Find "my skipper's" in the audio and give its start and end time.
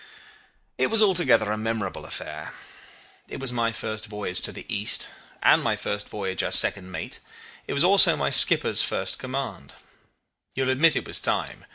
8.17-8.81